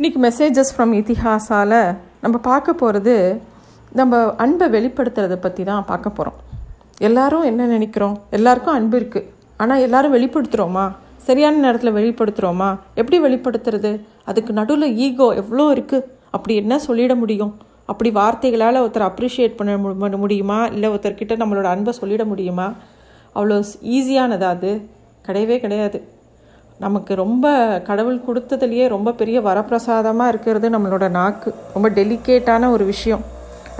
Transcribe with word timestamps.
இன்றைக்கி 0.00 0.18
messages 0.22 0.70
from 0.76 0.92
இதிஹாஸால் 0.92 1.96
நம்ம 2.20 2.38
பார்க்க 2.38 2.72
போகிறது 2.72 3.40
நம்ம 3.92 4.34
அன்பை 4.34 4.68
வெளிப்படுத்துறதை 4.68 5.36
பற்றி 5.36 5.64
தான் 5.64 5.84
பார்க்க 5.84 6.10
போகிறோம் 6.10 6.38
எல்லாரும் 6.98 7.42
என்ன 7.42 7.66
நினைக்கிறோம்? 7.66 8.20
எல்லாருக்கும் 8.30 8.74
அன்பு 8.74 9.00
இருக்குது 9.00 9.26
ஆனால் 9.56 9.80
எல்லாரும் 9.80 10.14
வெளிப்படுத்துகிறோமா 10.14 10.92
சரியான 11.16 11.56
நேரத்தில் 11.56 11.92
வெளிப்படுத்துகிறோமா 11.92 12.78
எப்படி 12.94 13.20
வெளிப்படுத்துறது? 13.20 14.00
அதுக்கு 14.24 14.52
நடுவில் 14.52 14.94
ஈகோ 14.94 15.34
எவ்வளோ 15.34 15.74
இருக்குது 15.74 16.04
அப்படி 16.30 16.56
என்ன 16.56 16.80
சொல்லிட 16.86 17.16
முடியும்? 17.16 17.58
அப்படி 17.86 18.10
வார்த்தைகளால் 18.10 18.82
ஒருத்தர் 18.82 19.10
அப்ரிஷியேட் 19.10 19.56
பண்ண 19.56 19.76
மு- 19.76 19.98
பண்ண 19.98 20.16
முடியுமா? 20.16 20.66
இல்லை 20.66 20.90
ஒருத்தர்கிட்ட 20.90 21.36
நம்மளோட 21.36 21.64
அன்பை 21.64 21.94
சொல்லிட 22.00 22.24
முடியுமா? 22.24 22.72
அவ்வளோ 23.34 23.62
ஈஸியானதா 23.82 24.42
அது? 24.42 24.88
கிடையவே 25.26 25.58
கிடையாது. 25.58 26.18
நமக்கு 26.84 27.12
ரொம்ப 27.14 27.46
கடவுள் 27.88 28.18
கொடுத்ததுலேயே 28.26 28.84
ரொம்ப 28.92 29.12
பெரிய 29.20 29.38
வரப்பிரசாதமாக 29.46 30.30
இருக்கிறது 30.32 30.66
நம்மளோட 30.74 31.06
நாக்கு. 31.16 31.50
ரொம்ப 31.74 31.88
டெலிகேட்டான 31.98 32.70
ஒரு 32.76 32.84
விஷயம். 32.92 33.24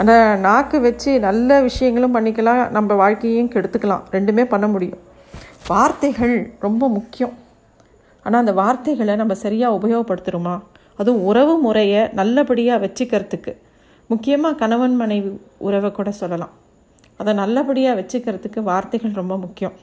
அந்த 0.01 0.13
நாக்கு 0.47 0.81
வச்சு 0.87 1.11
நல்ல 1.27 1.61
விஷயங்களும் 1.69 2.15
பண்ணிக்கலாம் 2.17 2.63
நம்ம 2.77 2.95
வாழ்க்கையும் 3.03 3.51
கெடுத்துக்கலாம். 3.55 4.05
ரெண்டுமே 4.17 4.45
பண்ண 4.53 4.67
முடியும். 4.75 5.01
வார்த்தைகள் 5.71 6.35
ரொம்ப 6.67 6.83
முக்கியம். 6.99 7.35
ஆனால் 8.25 8.41
அந்த 8.45 8.53
வார்த்தைகளை 8.63 9.15
நம்ம 9.23 9.35
சரியாக 9.45 9.77
உபயோகப்படுத்துகிறோமா 9.81 10.57
அதுவும் 11.01 11.23
உறவு 11.31 11.55
முறையை 11.67 12.01
நல்லபடியாக 12.21 12.83
வச்சுக்கிறதுக்கு. 12.87 13.55
முக்கியமாக 14.13 14.59
கணவன் 14.63 14.97
மனைவி 15.03 15.31
உறவை 15.69 15.91
கூட 15.99 16.11
சொல்லலாம். 16.23 16.55
அதை 17.21 17.33
நல்லபடியாக 17.43 17.99
வச்சுக்கிறதுக்கு 18.01 18.63
வார்த்தைகள் 18.71 19.21
ரொம்ப 19.21 19.35
முக்கியம். 19.45 19.77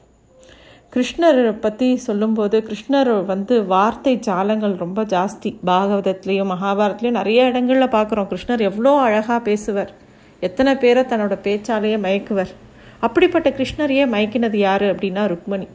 கிருஷ்ணர் 0.94 1.40
பற்றி 1.59 1.88
சொல்லும்போது 1.98 2.58
கிருஷ்ணர் 2.68 3.09
வந்து 3.26 3.55
வார்த்தை 3.66 4.20
ஜாலங்கள் 4.28 4.76
ரொம்ப 4.76 5.04
ஜாஸ்தி. 5.04 5.50
பாகவதத்துலேயும் 5.66 6.52
மகாபாரத்லேயும் 6.54 7.18
நிறைய 7.20 7.45
இடங்களில் 7.45 7.94
பார்க்குறோம் 7.95 8.30
கிருஷ்ணர் 8.32 8.64
எவ்வளோ 8.70 8.92
அழகாக 9.00 9.40
பேசுவர். 9.50 9.92
எத்தனை 10.39 10.75
பேரை 10.75 11.03
தன்னோட 11.03 11.36
பேச்சாலேயே 11.47 11.97
மயக்குவர். 12.06 12.53
அப்படிப்பட்ட 13.00 13.50
கிருஷ்ணரையே 13.50 14.06
மயக்கினது 14.14 14.56
யார் 14.56 14.86
அப்படின்னா 14.94 15.25
ருக்மணி. 15.34 15.67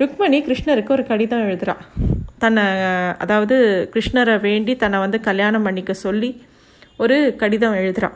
ருக்மணி 0.00 0.40
கிருஷ்ணருக்கு 0.48 0.96
ஒரு 0.96 1.04
கடிதம் 1.06 1.44
எழுதுறா. 1.48 1.76
தன்னை 2.38 2.64
அதாவது 3.18 3.56
கிருஷ்ணரை 3.94 4.40
வேண்டி 4.40 4.74
தன்னை 4.76 4.98
வந்து 4.98 5.20
கல்யாணம் 5.20 5.62
பண்ணிக்க 5.62 5.92
சொல்லி 6.06 6.30
ஒரு 6.96 7.18
கடிதம் 7.36 7.74
எழுதுறா. 7.74 8.10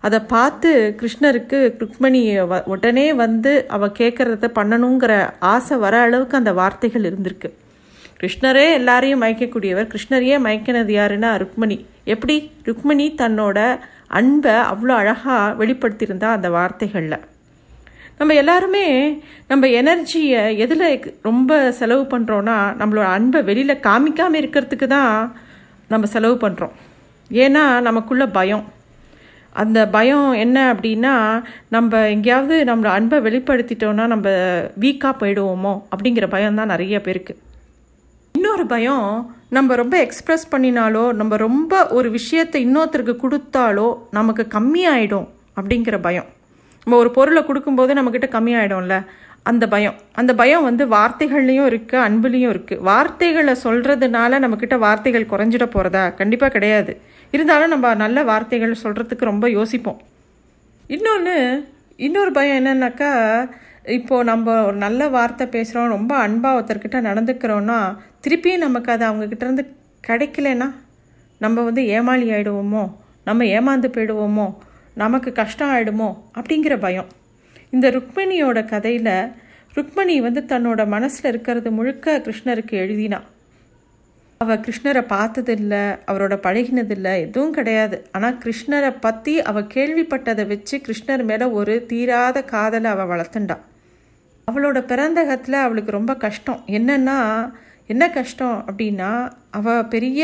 அதை 0.00 0.18
பார்த்து 0.18 0.94
கிருஷ்ணருக்கு 1.00 1.74
ருக்மணி 1.78 2.22
வ- 2.42 2.62
உடனே 2.64 3.12
வந்து 3.12 3.64
அவ 3.68 3.86
கேட்குறத 3.86 4.50
பண்ணணுங்கிற 4.54 5.30
ஆசை 5.38 5.76
வர 5.76 6.00
அளவுக்கு 6.00 6.36
அந்த 6.36 6.52
வார்த்தைகள் 6.52 7.02
இருந்திருக்கு. 7.02 7.50
கிருஷ்ணரே 8.20 8.72
எல்லாரையும் 8.72 9.22
மயக்கக்கூடியவர் 9.22 9.94
கிருஷ்ணரையே 9.94 10.36
மயக்கினது 10.38 10.92
யாருன்னா 10.92 11.30
ருக்மணி. 11.36 11.84
எப்படி? 12.04 12.50
ருக்மணி 12.64 13.14
தன்னோட 13.16 13.78
அன்பை 14.06 14.52
அவ்வளோ 14.52 14.88
அழகாக 14.88 15.64
வெளிப்படுத்தியிருந்தா 15.64 16.24
அந்த 16.24 16.50
வார்த்தைகளில். 16.50 17.18
நம்ம 18.18 18.34
எல்லாருமே 18.34 18.86
நம்ம 19.48 19.66
எனர்ஜியை 19.66 20.56
எதில் 20.56 21.14
ரொம்ப 21.22 21.72
செலவு 21.72 22.02
பண்ணுறோன்னா 22.02 22.56
நம்மளோட 22.78 23.02
அன்பை 23.02 23.42
வெளியில் 23.42 23.80
காமிக்காமல் 23.82 24.40
இருக்கிறதுக்கு 24.40 24.86
தான் 24.86 25.36
நம்ம 25.88 26.06
செலவு 26.06 26.48
பண்ணுறோம் 26.48 26.70
ஏன்னா 27.32 27.80
நமக்குள்ள 27.80 28.26
பயம். 28.26 28.64
அந்த 29.62 29.78
பயம் 29.96 30.28
என்ன 30.44 30.58
அப்படின்னா 30.72 31.14
நம்ம 31.74 32.00
எங்கேயாவது 32.14 32.56
நம்மளோட 32.68 32.92
அன்பை 32.98 33.18
வெளிப்படுத்திட்டோன்னா 33.26 34.04
நம்ம 34.12 34.28
வீக்காக 34.84 35.14
போயிடுவோமோ 35.20 35.72
அப்படிங்கிற 35.92 36.26
பயம் 36.34 36.58
தான் 36.60 36.72
நிறைய 36.74 36.96
பேருக்கு. 37.06 37.34
இன்னொரு 38.34 38.64
பயம் 38.74 39.06
நம்ம 39.56 39.74
ரொம்ப 39.82 39.94
எக்ஸ்ப்ரெஸ் 40.06 40.44
பண்ணினாலோ 40.52 41.04
நம்ம 41.20 41.36
ரொம்ப 41.46 41.72
ஒரு 41.98 42.08
விஷயத்தை 42.16 42.58
இன்னொருத்தருக்கு 42.66 43.14
கொடுத்தாலோ 43.24 43.88
நமக்கு 44.18 44.44
கம்மியாயிடும் 44.56 45.28
அப்படிங்கிற 45.58 45.96
பயம். 46.08 46.28
நம்ம 46.82 46.98
ஒரு 47.02 47.10
பொருளை 47.16 47.42
கொடுக்கும்போது 47.48 47.92
நம்மக்கிட்ட 47.98 48.28
கம்மியாயிடும்ல. 48.36 48.96
அந்த 49.50 49.64
பயம். 49.72 49.96
அந்த 50.20 50.32
பயம் 50.40 50.66
வந்து 50.68 50.84
வார்த்தைகள்லையும் 50.94 51.68
இருக்குது 51.70 52.04
அன்புலேயும் 52.06 52.52
இருக்குது 52.54 52.84
வார்த்தைகளை 52.90 53.54
சொல்கிறதுனால 53.64 54.40
நம்மக்கிட்ட 54.44 54.76
வார்த்தைகள் 54.78 55.30
குறைஞ்சிட 55.32 55.66
போகிறதா 55.66 56.04
கண்டிப்பாக 56.20 56.52
கிடையாது. 56.52 56.92
இருந்தாலும் 57.34 57.72
நம்ம 57.74 57.94
நல்ல 58.04 58.18
வார்த்தைகள் 58.30 58.82
சொல்கிறதுக்கு 58.82 59.30
ரொம்ப 59.32 59.46
யோசிப்போம். 59.50 60.00
இன்னொன்று 60.86 61.36
இன்னொரு 61.96 62.32
பயம் 62.32 62.58
என்னன்னாக்கா 62.58 63.10
இப்போ 63.96 64.16
நம்ம 64.22 64.64
ஒரு 64.64 64.76
நல்ல 64.76 65.02
வார்த்தை 65.08 65.46
பேசுகிறோம் 65.46 65.94
ரொம்ப 65.96 66.12
அன்பாக 66.16 66.58
ஒருத்தர்கிட்ட 66.58 66.98
நடந்துக்கிறோன்னா 67.08 67.78
திருப்பியும் 68.24 68.64
நமக்கு 68.64 68.92
அது 68.92 69.04
அவங்கக்கிட்டேருந்து 69.08 69.64
கிடைக்கலனா 70.08 70.68
நம்ம 71.44 71.62
வந்து 71.62 71.82
ஏமாளி 71.96 72.26
ஆயிடுவோமோ? 72.30 72.82
நம்ம 73.24 73.44
ஏமாந்து 73.56 73.88
போயிடுவோமோ? 73.94 74.46
நமக்கு 74.94 75.30
கஷ்டம் 75.32 75.70
ஆகிடுமோ 75.70 76.08
அப்படிங்கிற 76.38 76.76
பயம். 76.80 77.08
இந்த 77.72 77.86
ருக்மிணியோட 77.90 78.58
கதையில் 78.64 79.14
ருக்மணி 79.76 80.14
வந்து 80.26 80.40
தன்னோட 80.48 80.80
மனசில் 80.86 81.28
இருக்கிறது 81.30 81.70
முழுக்க 81.70 82.22
கிருஷ்ணருக்கு 82.24 82.74
எழுதினா. 82.82 83.18
அவள் 84.40 84.62
கிருஷ்ணரை 84.66 85.02
பார்த்ததில்லை 85.06 85.82
அவரோட 86.10 86.34
பழகினதில்லை 86.46 87.12
எதுவும் 87.20 87.52
கிடையாது. 87.52 87.96
ஆனால் 88.12 88.38
கிருஷ்ணரை 88.44 88.92
பற்றி 89.00 89.34
அவள் 89.42 89.70
கேள்விப்பட்டதை 89.74 90.46
வச்சு 90.46 90.76
கிருஷ்ணர் 90.86 91.24
மேலே 91.24 91.44
ஒரு 91.58 91.74
தீராத 91.86 92.42
காதலை 92.42 92.90
அவள் 92.90 93.10
வளர்த்துண்டான் 93.12 93.64
அவளோட 94.48 94.78
பிறந்தகத்தில் 94.86 95.58
அவளுக்கு 95.64 95.90
ரொம்ப 95.90 96.12
கஷ்டம். 96.16 96.60
என்னன்னா 96.66 97.18
என்ன 97.92 98.04
கஷ்டம் 98.10 98.56
அப்படின்னா 98.68 99.10
அவள் 99.58 99.86
பெரிய 99.92 100.22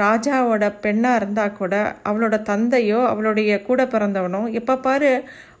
ராஜாவோட 0.00 0.64
பெண்ணாக 0.80 1.18
இருந்தால் 1.20 1.54
கூட 1.58 1.74
அவளோட 2.08 2.36
தந்தையோ 2.42 2.98
அவளுடைய 3.12 3.52
கூட 3.62 3.84
பிறந்தவனோ 3.84 4.40
எப்போ 4.60 4.74
பாரு 4.86 5.12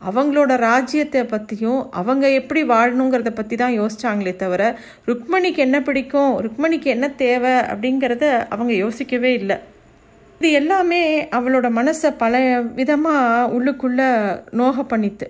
அவங்களோட 0.08 0.52
ராஜ்யத்தை 0.64 1.22
பற்றியும் 1.24 1.80
அவங்க 2.00 2.26
எப்படி 2.40 2.62
வாழணுங்கிறத 2.72 3.30
பற்றி 3.34 3.56
தான் 3.56 3.78
யோசிச்சாங்களே 3.80 4.34
தவிர 4.36 4.62
ருக்மணிக்கு 5.06 5.62
என்ன 5.66 5.80
பிடிக்கும் 5.82 6.34
ருக்மணிக்கு 6.46 6.90
என்ன 6.96 7.08
தேவை 7.24 7.54
அப்படிங்கிறத 7.72 8.26
அவங்க 8.48 8.72
யோசிக்கவே 8.84 9.32
இல்லை. 9.40 9.58
இது 10.38 10.50
எல்லாமே 10.60 11.02
அவளோட 11.38 11.66
மனசை 11.78 12.10
பல 12.18 12.34
விதமாக 12.80 13.50
உள்ளுக்குள்ளே 13.56 14.08
நோக 14.60 14.82
பண்ணித்து. 14.92 15.26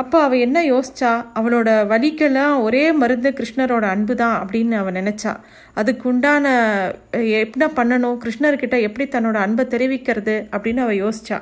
அப்போ 0.00 0.16
அவள் 0.24 0.42
என்ன 0.46 0.58
யோசிச்சா? 0.72 1.12
அவளோட 1.38 1.68
வலிக்கெல்லாம் 1.92 2.56
ஒரே 2.66 2.82
மருந்து 3.02 3.30
கிருஷ்ணரோட 3.38 3.84
அன்பு 3.94 4.14
தான் 4.20 4.36
அப்படின்னு 4.42 4.76
அவள் 4.80 4.96
நினச்சா. 4.98 5.32
அதுக்கு 5.80 6.04
உண்டான 6.10 6.52
என்ன 7.42 7.66
பண்ணணும்? 7.78 8.18
கிருஷ்ணர்கிட்ட 8.24 8.76
எப்படி 8.88 9.06
தன்னோட 9.14 9.38
அன்பை 9.46 9.64
தெரிவிக்கிறது 9.74 10.36
அப்படின்னு 10.54 10.84
அவள் 10.86 11.00
யோசிச்சா. 11.04 11.38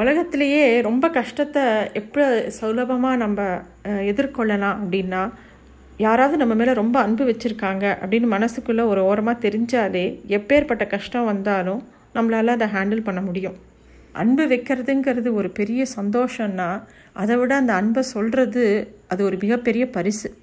உலகத்திலேயே 0.00 0.64
ரொம்ப 0.88 1.04
கஷ்டத்தை 1.18 1.62
எப்படி 2.00 2.26
சுலபமாக 2.58 3.22
நம்ம 3.22 3.40
எதிர்கொள்ளலாம் 4.10 4.76
அப்படின்னா 4.82 5.22
யாராவது 6.06 6.36
நம்ம 6.42 6.54
மேலே 6.58 6.74
ரொம்ப 6.82 6.96
அன்பு 7.06 7.24
வச்சுருக்காங்க 7.30 7.86
அப்படின்னு 8.02 8.28
மனசுக்குள்ளே 8.36 8.84
ஒரு 8.92 9.00
ஓரமாக 9.08 9.42
தெரிஞ்சாலே 9.48 10.06
எப்பேற்பட்ட 10.36 10.84
கஷ்டம் 10.94 11.30
வந்தாலும் 11.32 11.82
நம்மளால் 12.14 12.56
அதை 12.58 12.68
ஹேண்டில் 12.76 13.08
பண்ண 13.08 13.20
முடியும். 13.20 13.58
அன்பு 14.12 14.42
வைக்கிறதுங்கிறது 14.42 15.32
ஒரு 15.32 15.50
பெரிய 15.50 15.86
சந்தோஷம்னா 15.96 16.82
அதை 17.12 17.36
விட 17.36 17.54
அந்த 17.54 17.72
அன்பை 17.72 18.02
சொல்கிறது 18.02 18.94
அது 19.08 19.24
ஒரு 19.24 19.36
மிகப்பெரிய 19.40 19.90
பரிசு. 19.90 20.36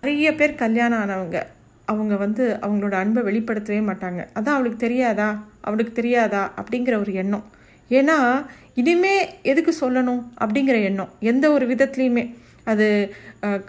நிறைய 0.00 0.34
பேர் 0.34 0.54
கல்யாணம் 0.54 0.98
ஆனவங்க 0.98 1.42
அவங்க 1.84 2.16
வந்து 2.16 2.58
அவங்களோட 2.62 2.92
அன்பை 2.92 3.22
வெளிப்படுத்தவே 3.22 3.82
மாட்டாங்க. 3.88 4.26
அதான் 4.34 4.48
அவளுக்கு 4.48 4.76
தெரியாதா? 4.76 5.44
அவளுக்கு 5.60 5.92
தெரியாதா? 5.92 6.52
அப்படிங்கிற 6.56 6.98
ஒரு 6.98 7.12
எண்ணம். 7.12 7.44
ஏன்னா 7.90 8.46
இனிமே 8.74 9.42
எதுக்கு 9.42 9.74
சொல்லணும்? 9.80 10.22
அப்படிங்கிற 10.40 10.82
எண்ணம். 10.82 11.08
எந்த 11.20 11.52
ஒரு 11.52 11.66
விதத்துலையுமே. 11.66 12.34
அது 12.72 12.86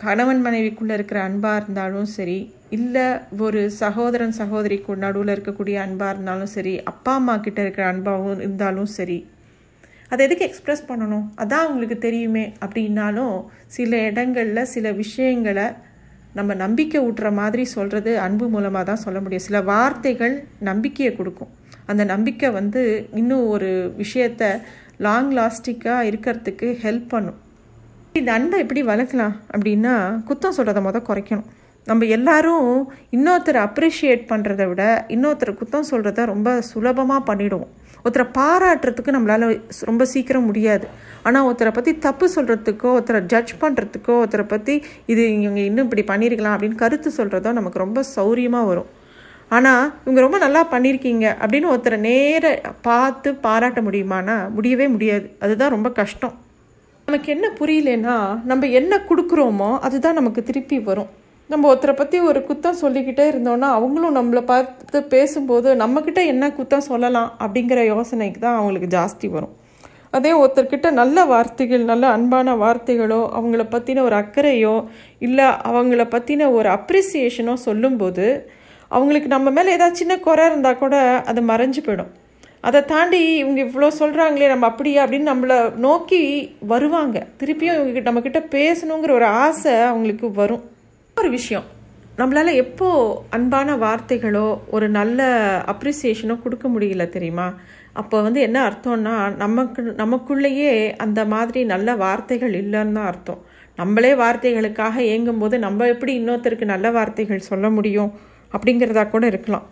கணவன் 0.03 0.43
மனைவிக்குள்ளே 0.45 0.95
இருக்கிற 0.99 1.19
அன்பாக 1.29 1.59
இருந்தாலும் 1.61 2.09
சரி 2.17 2.39
இல்லை 2.77 3.07
ஒரு 3.45 3.61
சகோதரன் 3.81 4.37
சகோதரிக்கு 4.41 4.95
நடுவில் 5.05 5.33
இருக்கக்கூடிய 5.35 5.75
அன்பாக 5.85 6.13
இருந்தாலும் 6.13 6.53
சரி 6.55 6.73
அப்பா 6.91 7.13
அம்மா 7.19 7.35
கிட்ட 7.47 7.59
இருக்கிற 7.65 7.85
அன்பாகவும் 7.93 8.41
இருந்தாலும் 8.45 8.91
சரி 8.97 9.19
அதை 10.11 10.21
எதுக்கு 10.25 10.47
எக்ஸ்ப்ரெஸ் 10.49 10.83
பண்ணணும்? 10.89 11.25
அதான் 11.41 11.63
அவங்களுக்கு 11.65 11.97
தெரியுமே 12.07 12.43
அப்படின்னாலும் 12.65 13.37
சில 13.77 13.97
இடங்களில் 14.09 14.69
சில 14.73 14.91
விஷயங்களை 15.01 15.67
நம்ம 16.37 16.53
நம்பிக்கை 16.63 16.99
ஊட்டுற 17.07 17.27
மாதிரி 17.39 17.63
சொல்கிறது 17.75 18.11
அன்பு 18.25 18.45
மூலமாக 18.53 18.83
தான் 18.89 19.03
சொல்ல 19.05 19.19
முடியும். 19.23 19.45
சில 19.47 19.59
வார்த்தைகள் 19.71 20.35
நம்பிக்கையை 20.69 21.11
கொடுக்கும். 21.15 21.51
அந்த 21.91 22.03
நம்பிக்கை 22.13 22.49
வந்து 22.59 22.81
இன்னும் 23.21 23.45
ஒரு 23.55 23.71
விஷயத்த 24.03 24.43
லாங் 25.07 25.31
லாஸ்டிக்காக 25.39 26.07
இருக்கிறதுக்கு 26.11 26.69
ஹெல்ப் 26.85 27.09
பண்ணும். 27.13 27.39
இந்த 28.19 28.31
அன்பை 28.37 28.57
எப்படி 28.63 28.81
வளர்க்கலாம் 28.91 29.35
அப்படின்னா 29.53 29.93
குத்தம் 30.27 30.55
சொல்கிறத 30.57 30.81
மொதல் 30.85 31.07
குறைக்கணும். 31.09 31.47
நம்ம 31.87 32.05
எல்லாரும் 32.15 32.69
இன்னொருத்தரை 33.15 33.59
அப்ரிஷியேட் 33.67 34.23
பண்ணுறத 34.31 34.63
விட 34.69 34.83
இன்னொருத்தரை 35.15 35.53
குத்தம் 35.59 35.89
சொல்கிறத 35.91 36.25
ரொம்ப 36.31 36.49
சுலபமாக 36.69 37.21
பண்ணிவிடுவோம் 37.29 37.73
ஒருத்தரை 38.03 38.25
பாராட்டுறதுக்கு 38.37 39.13
நம்மளால் 39.15 39.45
ரொம்ப 39.89 40.03
சீக்கிரம் 40.13 40.47
முடியாது. 40.49 40.85
ஆனால் 41.27 41.45
ஒருத்தரை 41.47 41.71
பற்றி 41.77 41.91
தப்பு 42.05 42.25
சொல்கிறதுக்கோ 42.35 42.89
ஒருத்தரை 42.97 43.21
ஜட்ஜ் 43.33 43.53
பண்ணுறதுக்கோ 43.63 44.13
ஒருத்தரை 44.21 44.45
பற்றி 44.53 44.75
இது 45.11 45.23
இவங்க 45.43 45.61
இன்னும் 45.69 45.87
இப்படி 45.87 46.05
பண்ணியிருக்கலாம் 46.11 46.55
அப்படின்னு 46.55 46.81
கருத்து 46.83 47.11
சொல்கிறதோ 47.19 47.51
நமக்கு 47.59 47.83
ரொம்ப 47.85 48.03
சௌரியமாக 48.15 48.69
வரும். 48.71 48.89
ஆனால் 49.57 49.85
இவங்க 50.05 50.21
ரொம்ப 50.25 50.39
நல்லா 50.45 50.61
பண்ணியிருக்கீங்க 50.73 51.25
அப்படின்னு 51.41 51.71
ஒருத்தரை 51.73 51.99
நேர 52.09 52.45
பார்த்து 52.89 53.29
பாராட்ட 53.47 53.81
முடியுமானா 53.87 54.37
முடியவே 54.57 54.87
முடியாது. 54.95 55.27
அதுதான் 55.45 55.75
ரொம்ப 55.77 55.91
கஷ்டம். 56.01 56.35
நமக்கு 57.09 57.31
என்ன 57.33 57.47
புரியலன்னா 57.59 58.15
நம்ம 58.49 58.67
என்ன 58.77 58.93
கொடுக்குறோமோ 59.09 59.67
அதுதான் 59.87 60.17
நமக்கு 60.19 60.41
திருப்பி 60.47 60.77
வரும். 60.87 61.07
நம்ம 61.49 61.67
ஒருத்தரை 61.69 61.93
பற்றி 61.99 62.17
ஒரு 62.29 62.39
குத்தம் 62.47 62.79
சொல்லிக்கிட்டே 62.81 63.25
இருந்தோன்னா 63.31 63.67
அவங்களும் 63.75 64.17
நம்மளை 64.17 64.41
பார்த்து 64.49 65.01
பேசும்போது 65.13 65.69
நம்மக்கிட்ட 65.83 66.23
என்ன 66.33 66.49
குத்தம் 66.57 66.85
சொல்லலாம் 66.89 67.29
அப்படிங்கிற 67.43 67.79
யோசனைக்கு 67.91 68.41
தான் 68.41 68.57
அவங்களுக்கு 68.59 68.89
ஜாஸ்தி 68.97 69.29
வரும். 69.35 69.53
அதே 70.17 70.33
ஒருத்தர்கிட்ட 70.41 70.91
நல்ல 71.01 71.25
வார்த்தைகள் 71.31 71.89
நல்ல 71.93 72.07
அன்பான 72.17 72.57
வார்த்தைகளோ 72.65 73.21
அவங்கள 73.39 73.65
பற்றின 73.75 74.03
ஒரு 74.09 74.17
அக்கறையோ 74.23 74.75
இல்லை 75.27 75.47
அவங்கள 75.71 76.03
பற்றின 76.15 76.51
ஒரு 76.59 76.69
அப்ரிசியேஷனோ 76.77 77.57
சொல்லும்போது 77.67 78.27
அவங்களுக்கு 78.97 79.35
நம்ம 79.37 79.49
மேலே 79.59 79.77
ஏதாவது 79.79 80.01
சின்ன 80.03 80.19
குறை 80.29 80.45
இருந்தால் 80.51 80.81
கூட 80.85 80.95
அது 81.31 81.41
மறைஞ்சு 81.53 81.83
போயிடும். 81.87 82.13
அதை 82.61 82.85
தாண்டி 82.85 83.35
இவங்க 83.37 83.61
இவ்வளோ 83.61 83.89
சொல்கிறாங்களே 83.99 84.47
நம்ம 84.47 84.67
அப்படியா 84.67 85.05
அப்படின்னு 85.05 85.31
நம்மளை 85.33 85.75
நோக்கி 85.75 86.21
வருவாங்க. 86.59 87.27
திருப்பியும் 87.39 87.79
இவங்க 87.81 87.99
நம்மக்கிட்ட 88.07 88.39
பேசணுங்கிற 88.55 89.11
ஒரு 89.11 89.25
ஆசை 89.25 89.73
அவங்களுக்கு 89.79 90.31
வரும். 90.31 90.63
ஒரு 91.17 91.29
விஷயம் 91.29 91.63
நம்மளால் 92.17 92.53
எப்போ 92.55 92.87
அன்பான 93.29 93.75
வார்த்தைகளோ 93.75 94.57
ஒரு 94.69 94.89
நல்ல 94.89 95.21
அப்ரிசியேஷனோ 95.73 96.41
கொடுக்க 96.41 96.69
முடியல 96.69 97.09
தெரியுமா? 97.09 97.53
அப்போ 97.93 98.21
வந்து 98.21 98.41
என்ன 98.41 98.57
அர்த்தம்னா 98.69 99.35
நமக்கு 99.35 99.81
நமக்குள்ளேயே 99.81 100.95
அந்த 100.97 101.25
மாதிரி 101.25 101.63
நல்ல 101.63 101.95
வார்த்தைகள் 101.95 102.53
இல்லைன்னு 102.53 102.91
தான் 102.91 103.09
அர்த்தம். 103.11 103.41
நம்மளே 103.75 104.13
வார்த்தைகளுக்காக 104.13 104.95
ஏங்கும்போது 105.13 105.57
நம்ம 105.57 105.87
எப்படி 105.87 106.13
இன்னொருத்தருக்கு 106.19 106.65
நல்ல 106.65 106.91
வார்த்தைகள் 106.91 107.47
சொல்ல 107.51 107.69
முடியும் 107.69 108.11
அப்படிங்கிறதா 108.51 109.09
கூட 109.09 109.25
இருக்கலாம். 109.27 109.65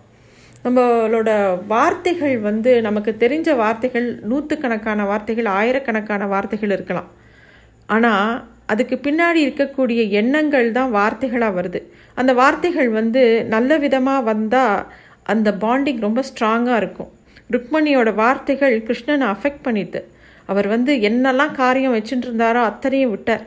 நம்மளோட 0.65 1.29
வார்த்தைகள் 1.73 2.35
வந்து 2.49 2.71
நமக்கு 2.87 3.11
தெரிஞ்ச 3.23 3.49
வார்த்தைகள் 3.63 4.07
நூற்றுக்கணக்கான 4.29 5.05
வார்த்தைகள் 5.09 5.49
ஆயிரக்கணக்கான 5.59 6.27
வார்த்தைகள் 6.33 6.73
இருக்கலாம். 6.75 7.09
ஆனால் 7.95 8.31
அதுக்கு 8.73 8.95
பின்னாடி 9.07 9.39
இருக்கக்கூடிய 9.45 10.01
எண்ணங்கள் 10.21 10.69
தான் 10.77 10.91
வார்த்தைகளாக 10.99 11.57
வருது. 11.57 11.79
அந்த 12.19 12.31
வார்த்தைகள் 12.41 12.89
வந்து 12.99 13.23
நல்ல 13.53 13.77
விதமாக 13.83 14.27
வந்தால் 14.31 14.79
அந்த 15.33 15.49
பாண்டிங் 15.63 16.01
ரொம்ப 16.07 16.23
ஸ்ட்ராங்காக 16.29 16.79
இருக்கும். 16.81 17.11
ருக்மணியோட 17.53 18.09
வார்த்தைகள் 18.23 18.75
கிருஷ்ணனை 18.87 19.27
அஃபெக்ட் 19.35 19.65
பண்ணிட்டு 19.67 19.99
அவர் 20.51 20.67
வந்து 20.75 20.91
என்னெல்லாம் 21.09 21.55
காரியம் 21.61 21.95
வச்சுட்டு 21.97 22.27
இருந்தாரோ 22.27 22.61
அத்தனையும் 22.71 23.13
விட்டார். 23.13 23.43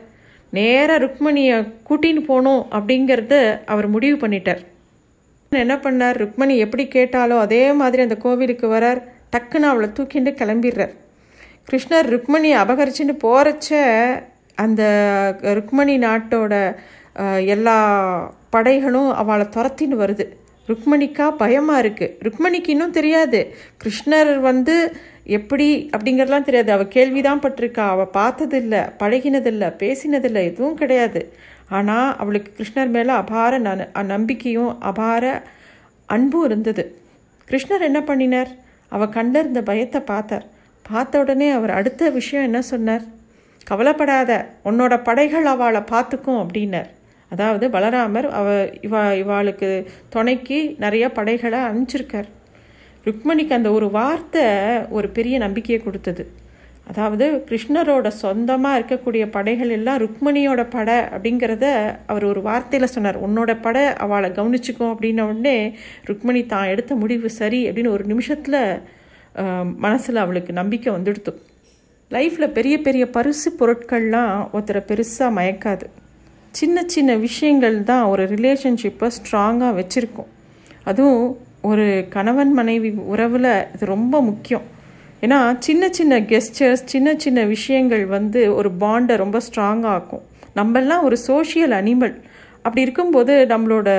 நேராக 0.57 1.01
ருக்மணியை 1.05 1.57
கூட்டின்னு 1.87 2.21
போகணும் 2.31 2.61
அப்படிங்கிறத 2.77 3.35
அவர் 3.73 3.87
முடிவு 3.95 4.17
பண்ணிட்டார். 4.23 4.61
என்ன 5.57 5.75
பண்ணார்? 5.75 6.17
ருக்மணி 6.21 6.55
எப்படி 6.57 6.83
கேட்டாலோ 6.93 7.37
அதே 7.39 7.71
மாதிரி 7.71 8.01
அந்த 8.01 8.15
கோவிலுக்கு 8.15 8.67
வரார். 8.67 8.99
டக்குன்னு 9.35 9.69
அவளை 9.71 9.89
தூக்கிட்டு 9.99 10.31
கிளம்பிடுறார். 10.41 10.93
கிருஷ்ணர் 11.69 12.09
ருக்மணி 12.13 12.51
அபகரிச்சுட்டு 12.61 13.15
போகிறச்ச 13.23 13.79
அந்த 14.55 14.83
ருக்மணி 15.41 15.95
நாட்டோட 16.05 16.53
எல்லா 17.45 17.77
படைகளும் 18.55 19.09
அவளை 19.13 19.45
துரத்தின்னு 19.55 19.97
வருது. 20.03 20.25
ருக்மணிக்கா 20.67 21.27
பயமாக 21.37 21.81
இருக்குது 21.83 22.15
ருக்மணிக்கு 22.25 22.69
இன்னும் 22.69 22.91
தெரியாது. 22.91 23.39
கிருஷ்ணர் 23.83 24.39
வந்து 24.39 24.75
எப்படி 25.23 25.89
அப்படிங்கிறதுலாம் 25.97 26.47
தெரியாது. 26.47 26.71
அவள் 26.71 26.87
கேள்விதான் 26.87 27.39
பட்டிருக்கா. 27.39 27.83
அவள் 27.95 28.13
பார்த்ததில்லை 28.19 28.79
பழகினதில்லை 28.79 29.69
பேசினதில்லை 29.83 30.43
எதுவும் 30.51 30.75
கிடையாது. 30.75 31.33
ஆனால் 31.69 32.15
அவளுக்கு 32.17 32.51
கிருஷ்ணர் 32.57 32.93
மேலே 32.95 33.13
அபார 33.21 33.59
ந 33.59 33.71
நம்பிக்கையும் 34.13 34.71
அபார 34.79 35.23
அன்பும் 36.05 36.45
இருந்தது. 36.45 36.83
கிருஷ்ணர் 37.47 37.87
என்ன 37.89 37.99
பண்ணினார்? 38.01 38.51
அவள் 38.91 39.15
கண்டிருந்த 39.17 39.61
பயத்தை 39.61 40.01
பார்த்தார். 40.01 40.45
பார்த்த 40.85 41.19
உடனே 41.19 41.49
அவர் 41.51 41.69
அடுத்த 41.69 42.09
விஷயம் 42.09 42.43
என்ன 42.43 42.61
சொன்னார்? 42.61 43.03
கவலைப்படாத 43.67 44.31
உன்னோட 44.65 44.93
படைகள் 45.03 45.45
அவளை 45.45 45.81
பார்த்துக்கும் 45.93 46.41
அப்படின்னார். 46.43 46.89
அதாவது 47.31 47.65
பலராமர் 47.69 48.27
அவ 48.39 48.49
இவா 48.87 49.01
இவாளுக்கு 49.23 49.69
துணைக்கு 50.09 50.59
நிறைய 50.77 51.05
படைகளை 51.11 51.59
அனுப்பிச்சிருக்கார். 51.59 52.29
ருக்மணிக்கு 53.05 53.53
அந்த 53.53 53.71
ஒரு 53.71 53.87
வார்த்தை 53.91 54.45
ஒரு 54.89 55.07
பெரிய 55.09 55.35
நம்பிக்கையை 55.37 55.79
கொடுத்தது. 55.83 56.23
அதாவது 56.91 57.25
கிருஷ்ணரோட 57.49 58.07
சொந்தமாக 58.21 58.77
இருக்கக்கூடிய 58.79 59.23
படைகள் 59.35 59.71
எல்லாம் 59.75 59.99
ருக்மணியோட 60.03 60.61
படை 60.75 60.95
அப்படிங்கிறத 61.15 61.65
அவர் 62.11 62.25
ஒரு 62.29 62.41
வார்த்தையில் 62.47 62.93
சொன்னார். 62.93 63.17
உன்னோட 63.25 63.51
படை 63.65 63.83
அவளை 64.05 64.29
கவனிச்சுக்கும் 64.37 64.91
அப்படின்ன 64.93 65.25
உடனே 65.31 65.57
ருக்மணி 66.09 66.41
தான் 66.53 66.71
எடுத்த 66.73 66.95
முடிவு 67.01 67.29
சரி 67.39 67.61
அப்படின்னு 67.69 67.95
ஒரு 67.97 68.05
நிமிஷத்தில் 68.11 68.61
மனசில் 69.85 70.23
அவளுக்கு 70.23 70.53
நம்பிக்கை 70.61 70.89
வந்துடுத்து. 70.95 71.33
லைஃப்பில் 72.15 72.55
பெரிய 72.57 72.75
பெரிய 72.87 73.03
பரிசு 73.17 73.49
பொருட்கள்லாம் 73.59 74.33
ஒருத்தரை 74.55 74.81
பெருசாக 74.91 75.35
மயக்காது. 75.37 75.85
சின்ன 76.59 76.83
சின்ன 76.93 77.11
விஷயங்கள் 77.27 77.77
தான் 77.91 78.05
ஒரு 78.11 78.23
ரிலேஷன்ஷிப்பை 78.33 79.07
ஸ்ட்ராங்காக 79.17 79.73
வச்சுருக்கோம். 79.79 80.31
அதுவும் 80.89 81.23
ஒரு 81.69 81.85
கணவன் 82.15 82.53
மனைவி 82.59 82.89
உறவில் 83.13 83.51
இது 83.75 83.85
ரொம்ப 83.95 84.15
முக்கியம். 84.29 84.65
ஏன்னா 85.21 85.55
சின்ன 85.59 85.83
சின்ன 85.89 86.19
கெஸ்டர்ஸ் 86.19 86.83
சின்ன 86.85 87.13
சின்ன 87.17 87.39
விஷயங்கள் 87.43 88.05
வந்து 88.05 88.41
ஒரு 88.55 88.69
பாண்டை 88.79 89.15
ரொம்ப 89.15 89.37
ஸ்ட்ராங்காக 89.47 89.95
ஆக்கும். 89.97 90.23
நம்மெல்லாம் 90.55 91.01
ஒரு 91.01 91.17
சோஷியல் 91.17 91.71
அனிமல் 91.71 92.15
அப்படி 92.61 92.81
இருக்கும்போது 92.81 93.33
நம்மளோட 93.49 93.89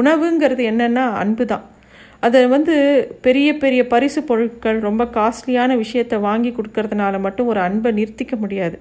உணவுங்கிறது 0.00 0.62
என்னென்னா 0.72 1.04
அன்பு 1.22 1.44
தான் 1.46 1.64
அதை 2.20 2.40
வந்து 2.46 2.74
பெரிய 3.20 3.48
பெரிய 3.56 3.80
பரிசு 3.86 4.20
பொருட்கள் 4.22 4.78
ரொம்ப 4.80 5.02
காஸ்ட்லியான 5.16 5.76
விஷயத்தை 5.76 6.18
வாங்கி 6.18 6.50
கொடுக்கறதுனால 6.50 7.20
மட்டும் 7.20 7.46
ஒரு 7.46 7.60
அன்பை 7.60 7.90
நிறுத்திக்க 7.92 8.36
முடியாது. 8.36 8.76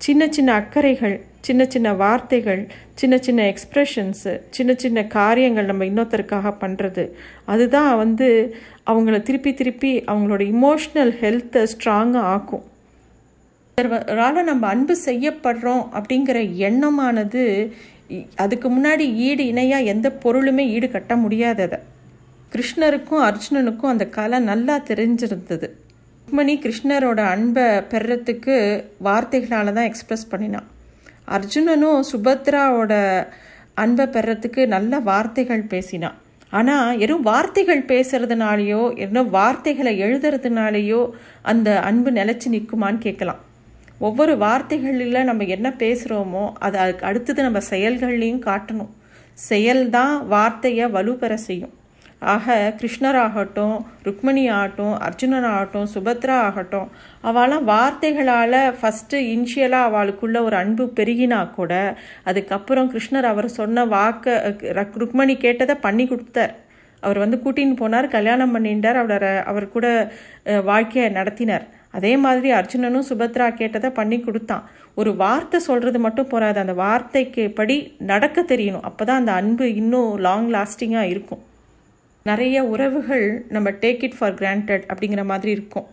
சின்ன 0.00 0.22
சின்ன 0.28 0.50
அக்கறைகள் 0.60 1.14
சின்ன 1.40 1.62
சின்ன 1.64 1.88
வார்த்தைகள் 1.92 2.62
சின்ன 2.94 3.14
சின்ன 3.18 3.40
எக்ஸ்ப்ரெஷன்ஸு 3.52 4.32
சின்ன 4.50 4.74
சின்ன 4.74 5.04
காரியங்கள் 5.14 5.68
நம்ம 5.70 5.84
இன்னொருத்தருக்காக 5.84 6.50
பண்ணுறது 6.60 7.04
அதுதான் 7.52 7.96
வந்து 7.96 8.28
அவங்கள 8.90 9.18
திருப்பி 9.22 9.52
திருப்பி 9.54 9.92
அவங்களோட 10.12 10.42
இமோஷ்னல் 10.54 11.12
ஹெல்த்தை 11.22 11.62
ஸ்ட்ராங்காக 11.72 12.30
ஆக்கும். 12.34 12.64
ஒருவரால் 13.78 14.48
நம்ம 14.50 14.66
அன்பு 14.66 14.96
செய்யப்படுறோம் 15.06 15.84
அப்படிங்கிற 15.98 16.40
எண்ணமானது 16.68 17.44
அதுக்கு 18.34 18.68
முன்னாடி 18.76 19.06
ஈடு 19.28 19.46
இணையாக 19.46 19.90
எந்த 19.92 20.08
பொருளுமே 20.24 20.66
ஈடு 20.74 20.90
கட்ட 20.90 21.14
முடியாததை. 21.16 21.78
கிருஷ்ணருக்கும் 22.52 23.24
அர்ஜுனனுக்கும் 23.28 23.92
அந்த 23.94 24.06
கலை 24.18 24.40
நல்லா 24.50 24.76
தெரிஞ்சிருந்தது. 24.90 25.68
ருக்மணி 26.26 26.54
கிருஷ்ணரோட 26.62 27.20
அன்பை 27.32 27.64
பெறத்துக்கு 27.90 28.54
வார்த்தைகளால் 29.06 29.70
தான் 29.76 29.88
எக்ஸ்ப்ரெஸ் 29.90 30.30
பண்ணினான் 30.30 30.68
அர்ஜுனனும் 31.28 32.00
சுபத்ராவோட 32.10 32.92
அன்பை 33.74 34.04
பெறத்துக்கு 34.06 34.62
நல்ல 34.66 35.00
வார்த்தைகள் 35.10 35.62
பேசினான் 35.72 36.16
ஆனால் 36.52 36.98
வெறும் 37.00 37.22
வார்த்தைகள் 37.22 37.82
பேசுறதுனாலேயோ 37.92 38.82
இன்னும் 39.04 39.30
வார்த்தைகளை 39.30 39.92
எழுதுறதுனாலேயோ 40.06 41.00
அந்த 41.52 41.68
அன்பு 41.90 42.10
நிலச்சி 42.10 42.50
நிற்குமான்னு 42.56 43.04
கேட்கலாம் 43.06 43.40
ஒவ்வொரு 44.00 44.34
வார்த்தைகளில் 44.36 45.28
நம்ம 45.30 45.44
என்ன 45.56 45.68
பேசுகிறோமோ 45.78 46.44
அது 46.66 46.78
அதுக்கு 46.78 47.06
அடுத்தது 47.10 47.40
நம்ம 47.42 47.60
செயல்கள்லையும் 47.70 48.44
காட்டணும். 48.48 48.92
செயல் 49.38 49.84
தான் 49.90 50.14
வார்த்தையை 50.28 50.86
வலுப்பெற 50.96 51.34
செய்யும். 51.48 51.74
ஆக 52.32 52.54
கிருஷ்ணராகட்டும் 52.80 53.76
ருக்மணி 54.06 54.44
ஆகட்டும் 54.56 54.94
அர்ஜுனன் 55.06 55.46
ஆகட்டும் 55.50 55.86
சுபத்ரா 55.94 56.36
ஆகட்டும் 56.48 56.88
அவளாம் 57.28 57.68
வார்த்தைகளால் 57.70 58.58
ஃபஸ்ட்டு 58.78 59.22
இனிஷியலாக 59.34 59.88
அவளுக்குள்ள 59.90 60.40
ஒரு 60.46 60.56
அன்பு 60.62 60.84
பெருகினா 60.98 61.40
கூட 61.58 61.72
அதுக்கப்புறம் 62.30 62.90
கிருஷ்ணர் 62.94 63.30
அவர் 63.32 63.48
சொன்ன 63.60 63.84
வாக்க 63.94 64.36
ருக்மணி 65.02 65.36
கேட்டதை 65.44 65.76
பண்ணி 65.86 66.06
கொடுத்தார். 66.12 66.52
அவர் 67.04 67.22
வந்து 67.22 67.38
கூட்டின்னு 67.44 67.80
போனார் 67.80 68.06
கல்யாணம் 68.16 68.54
பண்ணிட்டார் 68.54 68.98
அவரை 69.00 69.32
அவர் 69.50 69.66
கூட 69.76 69.86
வாழ்க்கையை 70.70 71.08
நடத்தினார். 71.18 71.64
அதே 71.98 72.12
மாதிரி 72.24 72.48
அர்ஜுனனும் 72.58 73.08
சுபத்ரா 73.08 73.48
கேட்டதை 73.58 73.90
பண்ணி 73.98 74.18
கொடுத்தான். 74.20 74.64
ஒரு 75.00 75.10
வார்த்தை 75.24 75.58
சொல்கிறது 75.68 75.98
மட்டும் 76.06 76.30
போகாது 76.34 76.58
அந்த 76.62 76.76
வார்த்தைக்கு 76.84 77.44
படி 77.58 77.76
நடக்க 78.12 78.46
தெரியணும். 78.52 78.86
அப்போ 78.90 79.02
தான் 79.10 79.20
அந்த 79.22 79.34
அன்பு 79.40 79.66
இன்னும் 79.82 80.12
லாங் 80.28 80.48
லாஸ்டிங்காக 80.56 81.12
இருக்கும். 81.14 81.42
நிறைய 82.28 82.58
உறவுகள் 82.72 83.24
நம்ம 83.54 83.68
டேக் 83.82 84.04
இட் 84.06 84.14
ஃபார் 84.18 84.36
கிராண்டட் 84.38 84.84
அப்படிங்கிற 84.92 85.22
மாதிரி 85.30 85.50
இருக்கும். 85.56 85.86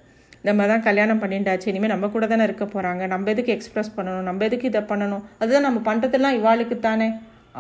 நம்ம 0.47 0.65
தான் 0.71 0.83
கல்யாணம் 0.85 1.19
பண்ணிட்டாச்சு 1.23 1.67
இனிமேல் 1.71 1.91
நம்ம 1.93 2.07
கூட 2.13 2.25
தானே 2.33 2.43
இருக்க 2.47 2.65
போகிறாங்க 2.65 3.01
நம்ம 3.13 3.31
எதுக்கு 3.33 3.51
எக்ஸ்ப்ரெஸ் 3.55 3.91
பண்ணணும்? 3.97 4.27
நம்ம 4.29 4.45
எதுக்கு 4.47 4.69
இதை 4.71 4.81
பண்ணணும்? 4.91 5.23
அதுதான் 5.41 5.67
நம்ம 5.67 5.81
பண்ணுறதெல்லாம் 5.89 6.37
இவாளுக்கு 6.39 6.77
தானே. 6.87 7.09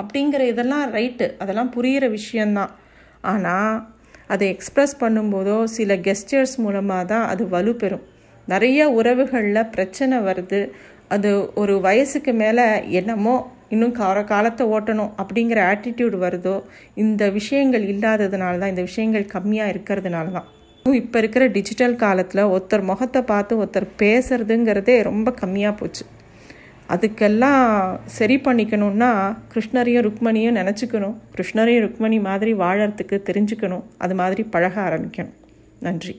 அப்படிங்கிற 0.01 0.41
இதெல்லாம் 0.53 0.85
ரைட்டு 0.97 1.27
அதெல்லாம் 1.43 1.71
புரிகிற 1.75 2.07
விஷயந்தான் 2.17 2.71
ஆனால் 3.31 3.73
அதை 4.33 4.45
எக்ஸ்ப்ரெஸ் 4.55 4.95
பண்ணும்போதோ 5.03 5.57
சில 5.77 5.95
கெஸ்டர்ஸ் 6.07 6.55
மூலமாக 6.65 7.03
தான் 7.13 7.25
அது 7.33 7.45
வலுப்பெறும் 7.55 8.05
நிறைய 8.47 8.89
உறவுகளில் 8.99 9.69
பிரச்சனை 9.75 10.17
வருது. 10.27 10.61
அது 11.15 11.29
ஒரு 11.61 11.73
வயசுக்கு 11.87 12.33
மேலே 12.43 12.65
என்னமோ 12.99 13.35
இன்னும் 13.73 13.95
கார 13.99 14.23
காலத்தை 14.23 14.63
ஓட்டணும் 14.75 15.11
அப்படிங்கிற 15.21 15.59
ஆட்டிடியூட் 15.71 16.15
வருதோ 16.25 16.55
இந்த 17.03 17.29
விஷயங்கள் 17.29 17.85
இல்லாததுனால 17.93 18.59
தான் 18.61 18.73
இந்த 18.73 18.83
விஷயங்கள் 18.89 19.25
கம்மியாக 19.33 19.73
இருக்கிறதுனால 19.73 20.31
தான். 20.37 20.47
இப்போ 21.01 21.17
இருக்கிற 21.19 21.43
டிஜிட்டல் 21.57 21.95
காலத்தில் 21.95 22.49
ஒருத்தர் 22.53 22.83
முகத்தை 22.91 23.21
பார்த்து 23.21 23.59
ஒருத்தர் 23.61 23.87
பேசுறதுங்கிறதே 24.01 24.95
ரொம்ப 25.09 25.33
கம்மியாக 25.41 25.77
போச்சு. 25.77 26.05
அதுக்கெல்லாம் 26.93 27.63
சரி 28.17 28.35
பண்ணிக்கணும்னா 28.45 29.11
கிருஷ்ணரையும் 29.53 30.05
ருக்மணியும் 30.07 30.57
நினச்சிக்கணும். 30.61 31.15
கிருஷ்ணரையும் 31.35 31.83
ருக்மணி 31.85 32.19
மாதிரி 32.29 32.53
வாழறதுக்கு 32.63 33.19
தெரிஞ்சுக்கணும். 33.29 33.85
அது 33.97 34.15
மாதிரி 34.15 34.43
பழக 34.55 34.75
ஆரம்பிக்கணும். 34.89 35.37
நன்றி. 35.79 36.15